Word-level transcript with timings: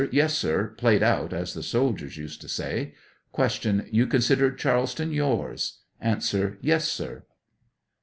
Yes, 0.09 0.35
sir; 0.35 0.69
"played 0.79 1.03
out," 1.03 1.31
as 1.31 1.53
the 1.53 1.61
soldiers 1.61 2.17
used 2.17 2.41
to 2.41 2.49
say. 2.49 2.95
Q. 3.35 3.83
You 3.91 4.07
considered 4.07 4.57
Charleston 4.57 5.11
yours? 5.11 5.81
A. 6.01 6.19
Yes, 6.59 6.87
sir. 6.87 7.23